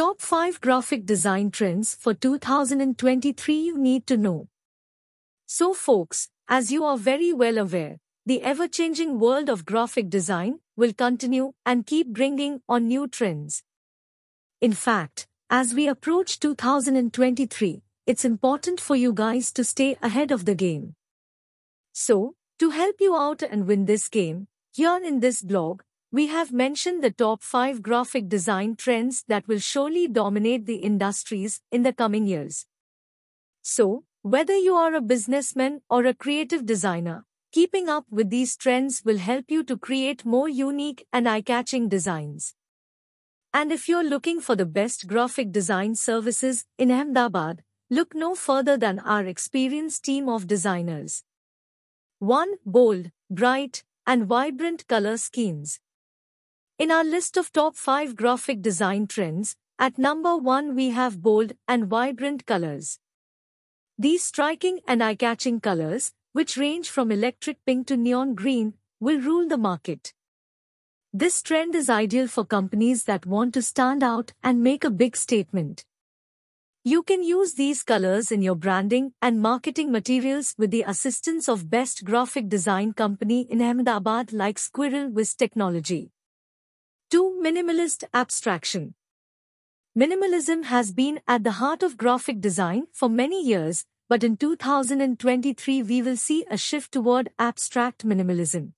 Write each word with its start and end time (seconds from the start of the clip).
Top 0.00 0.22
5 0.22 0.62
Graphic 0.62 1.04
Design 1.04 1.50
Trends 1.50 1.94
for 1.94 2.14
2023 2.14 3.54
you 3.54 3.76
need 3.76 4.06
to 4.06 4.16
know. 4.16 4.48
So 5.44 5.74
folks, 5.74 6.30
as 6.48 6.72
you 6.72 6.86
are 6.86 6.96
very 6.96 7.34
well 7.34 7.58
aware, 7.58 7.98
the 8.24 8.40
ever-changing 8.40 9.20
world 9.20 9.50
of 9.50 9.66
graphic 9.66 10.08
design 10.08 10.60
will 10.74 10.94
continue 10.94 11.52
and 11.66 11.86
keep 11.86 12.14
bringing 12.14 12.62
on 12.66 12.88
new 12.88 13.08
trends. 13.08 13.62
In 14.62 14.72
fact, 14.72 15.26
as 15.50 15.74
we 15.74 15.86
approach 15.86 16.40
2023, 16.40 17.82
it's 18.06 18.24
important 18.24 18.80
for 18.80 18.96
you 18.96 19.12
guys 19.12 19.52
to 19.52 19.62
stay 19.64 19.98
ahead 20.00 20.30
of 20.30 20.46
the 20.46 20.54
game. 20.54 20.94
So, 21.92 22.36
to 22.58 22.70
help 22.70 22.96
you 23.00 23.14
out 23.14 23.42
and 23.42 23.66
win 23.66 23.84
this 23.84 24.08
game, 24.08 24.48
here 24.72 24.98
in 25.04 25.20
this 25.20 25.42
blog, 25.42 25.82
we 26.12 26.26
have 26.26 26.52
mentioned 26.52 27.04
the 27.04 27.10
top 27.12 27.40
5 27.40 27.82
graphic 27.82 28.28
design 28.28 28.74
trends 28.74 29.22
that 29.28 29.46
will 29.46 29.60
surely 29.60 30.08
dominate 30.08 30.66
the 30.66 30.76
industries 30.76 31.60
in 31.70 31.84
the 31.84 31.92
coming 31.92 32.26
years. 32.26 32.66
So, 33.62 34.04
whether 34.22 34.56
you 34.56 34.74
are 34.74 34.92
a 34.94 35.00
businessman 35.00 35.82
or 35.88 36.04
a 36.04 36.14
creative 36.14 36.66
designer, 36.66 37.26
keeping 37.52 37.88
up 37.88 38.06
with 38.10 38.28
these 38.28 38.56
trends 38.56 39.04
will 39.04 39.18
help 39.18 39.52
you 39.52 39.62
to 39.62 39.76
create 39.76 40.24
more 40.24 40.48
unique 40.48 41.06
and 41.12 41.28
eye-catching 41.28 41.88
designs. 41.88 42.54
And 43.54 43.70
if 43.70 43.88
you're 43.88 44.04
looking 44.04 44.40
for 44.40 44.56
the 44.56 44.66
best 44.66 45.06
graphic 45.06 45.52
design 45.52 45.94
services 45.94 46.64
in 46.76 46.90
Ahmedabad, 46.90 47.62
look 47.88 48.16
no 48.16 48.34
further 48.34 48.76
than 48.76 48.98
our 48.98 49.26
experienced 49.26 50.04
team 50.04 50.28
of 50.28 50.48
designers. 50.48 51.22
1. 52.18 52.54
Bold, 52.66 53.12
bright, 53.30 53.84
and 54.06 54.26
vibrant 54.26 54.88
color 54.88 55.16
schemes. 55.16 55.78
In 56.80 56.90
our 56.90 57.04
list 57.04 57.36
of 57.36 57.52
top 57.52 57.76
5 57.76 58.16
graphic 58.16 58.62
design 58.62 59.06
trends, 59.06 59.54
at 59.78 59.98
number 59.98 60.34
1 60.34 60.74
we 60.74 60.88
have 60.88 61.20
bold 61.20 61.52
and 61.68 61.84
vibrant 61.84 62.46
colors. 62.46 62.98
These 63.98 64.24
striking 64.24 64.80
and 64.88 65.02
eye-catching 65.02 65.60
colors, 65.60 66.14
which 66.32 66.56
range 66.56 66.88
from 66.88 67.12
electric 67.12 67.62
pink 67.66 67.86
to 67.88 67.98
neon 67.98 68.34
green, 68.34 68.72
will 68.98 69.20
rule 69.20 69.46
the 69.46 69.58
market. 69.58 70.14
This 71.12 71.42
trend 71.42 71.74
is 71.74 71.90
ideal 71.90 72.28
for 72.28 72.46
companies 72.46 73.04
that 73.04 73.26
want 73.26 73.52
to 73.52 73.60
stand 73.60 74.02
out 74.02 74.32
and 74.42 74.62
make 74.62 74.82
a 74.82 74.90
big 74.90 75.18
statement. 75.18 75.84
You 76.82 77.02
can 77.02 77.22
use 77.22 77.52
these 77.52 77.82
colors 77.82 78.32
in 78.32 78.40
your 78.40 78.54
branding 78.54 79.12
and 79.20 79.42
marketing 79.42 79.92
materials 79.92 80.54
with 80.56 80.70
the 80.70 80.84
assistance 80.86 81.46
of 81.46 81.68
best 81.68 82.04
graphic 82.04 82.48
design 82.48 82.94
company 82.94 83.42
in 83.50 83.60
Ahmedabad 83.60 84.32
like 84.32 84.58
Squirrel 84.58 85.10
Wiz 85.10 85.34
Technology. 85.34 86.10
2. 87.10 87.42
Minimalist 87.44 88.04
Abstraction 88.14 88.94
Minimalism 89.98 90.66
has 90.66 90.92
been 90.92 91.18
at 91.26 91.42
the 91.42 91.58
heart 91.58 91.82
of 91.82 91.96
graphic 91.96 92.40
design 92.40 92.86
for 92.92 93.08
many 93.08 93.44
years, 93.44 93.84
but 94.08 94.22
in 94.22 94.36
2023 94.36 95.82
we 95.82 96.02
will 96.02 96.16
see 96.16 96.44
a 96.48 96.56
shift 96.56 96.92
toward 96.92 97.30
abstract 97.36 98.06
minimalism. 98.06 98.74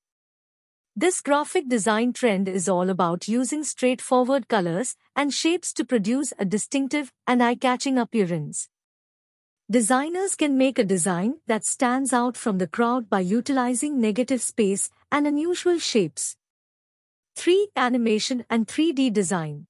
This 0.96 1.20
graphic 1.20 1.68
design 1.68 2.14
trend 2.14 2.48
is 2.48 2.70
all 2.70 2.88
about 2.88 3.28
using 3.28 3.64
straightforward 3.64 4.48
colors 4.48 4.96
and 5.14 5.34
shapes 5.34 5.74
to 5.74 5.84
produce 5.84 6.32
a 6.38 6.46
distinctive 6.46 7.12
and 7.26 7.42
eye-catching 7.42 7.98
appearance. 7.98 8.70
Designers 9.70 10.36
can 10.36 10.56
make 10.56 10.78
a 10.78 10.84
design 10.84 11.34
that 11.48 11.66
stands 11.66 12.14
out 12.14 12.38
from 12.38 12.56
the 12.56 12.66
crowd 12.66 13.10
by 13.10 13.20
utilizing 13.20 14.00
negative 14.00 14.40
space 14.40 14.88
and 15.10 15.26
unusual 15.26 15.78
shapes. 15.78 16.38
3. 17.34 17.68
Animation 17.76 18.44
and 18.50 18.66
3D 18.66 19.12
design. 19.12 19.66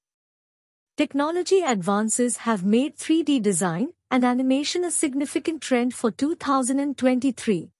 Technology 0.97 1.61
advances 1.61 2.37
have 2.37 2.63
made 2.63 2.97
3D 2.97 3.41
design 3.41 3.93
and 4.11 4.23
animation 4.23 4.83
a 4.83 4.91
significant 4.91 5.61
trend 5.61 5.93
for 5.93 6.11
2023. 6.11 7.71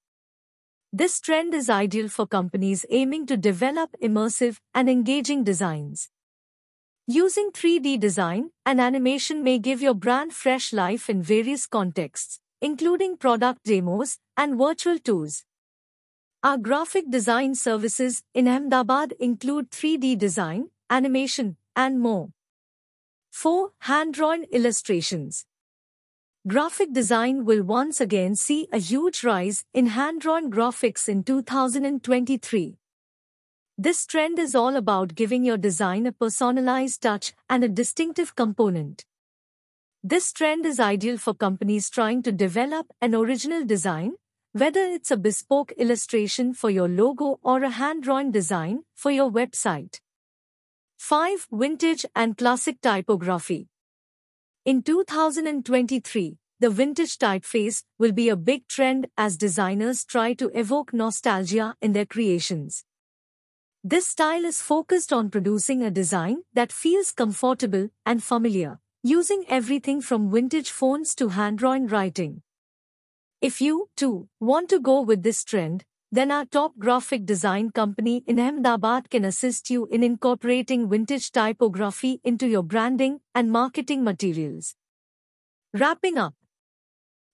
This 0.92 1.20
trend 1.20 1.53
is 1.53 1.69
ideal 1.69 2.08
for 2.08 2.25
companies 2.25 2.85
aiming 2.90 3.25
to 3.28 3.38
develop 3.38 3.96
immersive 4.02 4.58
and 4.74 4.90
engaging 4.90 5.44
designs. 5.44 6.09
Using 7.06 7.52
3D 7.52 8.00
design 8.00 8.52
and 8.66 8.79
animation 8.79 9.44
may 9.44 9.59
give 9.59 9.81
your 9.81 9.94
brand 9.94 10.34
fresh 10.34 10.72
life 10.72 11.09
in 11.09 11.22
various 11.22 11.68
contexts, 11.68 12.40
including 12.62 13.18
product 13.18 13.63
demos 13.66 14.18
and 14.38 14.58
virtual 14.58 14.97
tours. 14.97 15.44
Our 16.46 16.58
graphic 16.58 17.09
design 17.09 17.56
services 17.56 18.22
in 18.34 18.50
Ahmedabad 18.50 19.14
include 19.18 19.72
3D 19.72 20.18
design, 20.18 20.72
animation, 20.90 21.56
and 21.74 22.02
more. 22.02 22.31
4. 23.31 23.72
Hand-drawn 23.80 24.44
illustrations. 24.52 25.46
Graphic 26.46 26.92
design 26.92 27.46
will 27.46 27.64
once 27.64 28.02
again 28.02 28.36
see 28.36 28.68
a 28.74 28.78
huge 28.78 29.24
rise 29.24 29.64
in 29.74 29.86
hand-drawn 29.86 30.52
graphics 30.52 31.08
in 31.08 31.24
2023. 31.24 32.76
This 33.78 34.06
trend 34.06 34.38
is 34.38 34.53
all 34.53 34.76
about 34.76 35.16
giving 35.16 35.46
your 35.46 35.56
design 35.56 36.06
a 36.06 36.12
personalized 36.12 37.02
touch 37.02 37.32
and 37.50 37.64
a 37.64 37.70
distinctive 37.70 38.36
component. 38.36 39.06
This 40.03 40.34
trend 40.34 40.66
is 40.66 40.82
ideal 40.82 41.18
for 41.18 41.34
companies 41.34 41.90
trying 41.90 42.22
to 42.24 42.34
develop 42.34 42.88
an 43.00 43.16
original 43.16 43.64
design, 43.64 44.16
whether 44.53 44.81
it's 44.81 45.12
a 45.12 45.18
bespoke 45.18 45.72
illustration 45.74 46.53
for 46.53 46.69
your 46.69 46.88
logo 46.88 47.40
or 47.44 47.64
a 47.64 47.69
hand-drawn 47.69 48.31
design 48.31 48.84
for 48.96 49.12
your 49.12 49.30
website. 49.30 50.00
5. 50.97 51.47
Vintage 51.52 52.06
and 52.16 52.38
Classic 52.38 52.80
Typography 52.80 53.68
in 54.66 54.81
2023, 54.81 56.38
the 56.62 56.69
vintage 56.69 57.18
typeface 57.18 57.84
will 58.00 58.14
be 58.14 58.30
a 58.30 58.38
big 58.38 58.66
trend 58.69 59.08
as 59.18 59.36
designers 59.36 60.06
try 60.06 60.34
to 60.36 60.50
evoke 60.58 60.94
nostalgia 60.94 61.75
in 61.81 61.91
their 61.91 62.06
creations. 62.06 62.85
This 63.84 64.08
style 64.08 64.46
is 64.46 64.62
focused 64.62 65.12
on 65.12 65.30
producing 65.30 65.84
a 65.84 65.91
design 65.91 66.44
that 66.53 66.72
feels 66.72 67.12
comfortable 67.12 67.90
and 68.06 68.24
familiar, 68.24 68.80
using 69.03 69.44
everything 69.50 70.00
from 70.00 70.31
vintage 70.31 70.72
fonts 70.72 71.14
to 71.16 71.28
hand-drawn 71.28 71.88
writing. 71.88 72.41
If 73.44 73.59
you, 73.59 73.90
too, 73.98 74.30
want 74.40 74.70
to 74.70 74.80
go 74.80 75.02
with 75.02 75.22
this 75.22 75.44
trend, 75.44 75.84
then 76.14 76.31
our 76.31 76.46
top 76.46 76.78
graphic 76.80 77.26
design 77.26 77.72
company 77.72 78.24
in 78.26 78.40
Ahmedabad 78.40 79.09
can 79.09 79.26
assist 79.26 79.70
you 79.70 79.86
in 79.88 80.02
incorporating 80.02 80.90
vintage 80.90 81.30
typography 81.30 82.22
into 82.24 82.48
your 82.48 82.64
branding 82.64 83.20
and 83.36 83.52
marketing 83.52 84.02
materials. 84.02 84.76
Wrapping 85.74 86.18
up. 86.18 86.36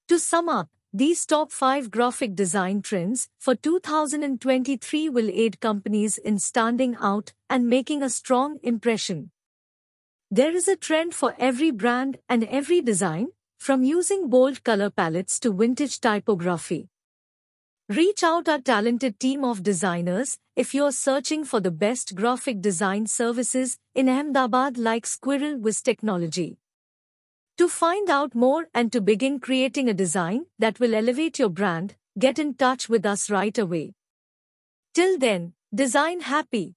To 0.08 0.18
sum 0.18 0.50
up, 0.50 0.70
these 0.92 1.28
top 1.28 1.52
5 1.52 1.92
graphic 1.92 2.34
design 2.34 2.82
trends 2.82 3.30
for 3.38 3.54
2023 3.54 5.10
will 5.10 5.30
aid 5.32 5.60
companies 5.60 6.18
in 6.18 6.40
standing 6.40 6.98
out 7.00 7.34
and 7.52 7.68
making 7.68 8.02
a 8.02 8.10
strong 8.10 8.58
impression. 8.64 9.30
There 10.32 10.56
is 10.56 10.68
a 10.68 10.76
trend 10.76 11.14
for 11.14 11.36
every 11.38 11.70
brand 11.70 12.18
and 12.28 12.46
every 12.46 12.82
design, 12.82 13.28
from 13.60 13.84
using 13.84 14.30
bold 14.30 14.64
color 14.64 14.90
palettes 14.90 15.40
to 15.42 15.54
vintage 15.54 16.00
typography. 16.00 16.88
Reach 17.90 18.24
out 18.24 18.48
our 18.48 18.60
talented 18.60 19.20
team 19.20 19.44
of 19.44 19.64
designers 19.64 20.38
if 20.56 20.74
you're 20.74 20.92
searching 20.92 21.44
for 21.44 21.60
the 21.60 21.72
best 21.72 22.16
graphic 22.16 22.62
design 22.62 23.06
services 23.06 23.78
in 23.94 24.08
Ahmedabad 24.08 24.78
like 24.78 25.06
Squirrel 25.06 25.58
Wiz 25.58 25.82
Technology. 25.82 26.58
To 27.58 27.68
find 27.68 28.10
out 28.10 28.34
more 28.34 28.68
and 28.74 28.92
to 28.94 29.02
begin 29.02 29.40
creating 29.40 29.90
a 29.90 29.94
design 29.94 30.46
that 30.60 30.80
will 30.80 30.96
elevate 30.96 31.38
your 31.38 31.50
brand, 31.50 31.96
get 32.18 32.40
in 32.40 32.54
touch 32.54 32.88
with 32.88 33.06
us 33.06 33.30
right 33.30 33.58
away. 33.58 33.94
Till 34.94 35.20
then, 35.20 35.54
design 35.76 36.22
happy. 36.22 36.76